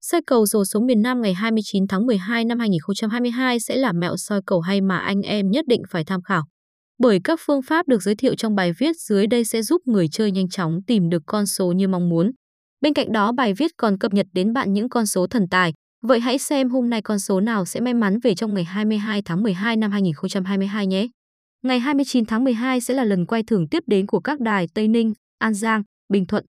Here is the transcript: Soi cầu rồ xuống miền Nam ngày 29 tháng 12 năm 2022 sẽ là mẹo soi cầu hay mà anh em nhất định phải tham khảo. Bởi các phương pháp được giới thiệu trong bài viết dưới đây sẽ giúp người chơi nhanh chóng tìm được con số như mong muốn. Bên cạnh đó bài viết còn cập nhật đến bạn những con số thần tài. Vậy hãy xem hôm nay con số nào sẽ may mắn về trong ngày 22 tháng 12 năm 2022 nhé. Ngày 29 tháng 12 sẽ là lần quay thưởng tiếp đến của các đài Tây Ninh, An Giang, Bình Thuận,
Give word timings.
Soi 0.00 0.20
cầu 0.26 0.46
rồ 0.46 0.64
xuống 0.64 0.86
miền 0.86 1.02
Nam 1.02 1.22
ngày 1.22 1.34
29 1.34 1.86
tháng 1.86 2.06
12 2.06 2.44
năm 2.44 2.58
2022 2.58 3.60
sẽ 3.60 3.76
là 3.76 3.92
mẹo 3.92 4.16
soi 4.16 4.40
cầu 4.46 4.60
hay 4.60 4.80
mà 4.80 4.98
anh 4.98 5.22
em 5.22 5.50
nhất 5.50 5.64
định 5.68 5.82
phải 5.90 6.04
tham 6.04 6.22
khảo. 6.22 6.42
Bởi 6.98 7.20
các 7.24 7.40
phương 7.46 7.62
pháp 7.62 7.88
được 7.88 8.02
giới 8.02 8.14
thiệu 8.14 8.34
trong 8.34 8.54
bài 8.54 8.72
viết 8.78 8.96
dưới 8.96 9.26
đây 9.26 9.44
sẽ 9.44 9.62
giúp 9.62 9.82
người 9.86 10.08
chơi 10.08 10.30
nhanh 10.30 10.48
chóng 10.48 10.80
tìm 10.86 11.08
được 11.08 11.22
con 11.26 11.46
số 11.46 11.72
như 11.72 11.88
mong 11.88 12.08
muốn. 12.08 12.30
Bên 12.80 12.94
cạnh 12.94 13.12
đó 13.12 13.32
bài 13.32 13.54
viết 13.54 13.70
còn 13.76 13.98
cập 13.98 14.12
nhật 14.12 14.26
đến 14.32 14.52
bạn 14.52 14.72
những 14.72 14.88
con 14.88 15.06
số 15.06 15.26
thần 15.26 15.48
tài. 15.50 15.72
Vậy 16.02 16.20
hãy 16.20 16.38
xem 16.38 16.68
hôm 16.70 16.90
nay 16.90 17.02
con 17.02 17.18
số 17.18 17.40
nào 17.40 17.64
sẽ 17.64 17.80
may 17.80 17.94
mắn 17.94 18.18
về 18.22 18.34
trong 18.34 18.54
ngày 18.54 18.64
22 18.64 19.22
tháng 19.22 19.42
12 19.42 19.76
năm 19.76 19.90
2022 19.90 20.86
nhé. 20.86 21.06
Ngày 21.62 21.78
29 21.78 22.26
tháng 22.26 22.44
12 22.44 22.80
sẽ 22.80 22.94
là 22.94 23.04
lần 23.04 23.26
quay 23.26 23.42
thưởng 23.42 23.68
tiếp 23.68 23.82
đến 23.86 24.06
của 24.06 24.20
các 24.20 24.40
đài 24.40 24.66
Tây 24.74 24.88
Ninh, 24.88 25.12
An 25.38 25.54
Giang, 25.54 25.82
Bình 26.08 26.26
Thuận, 26.26 26.44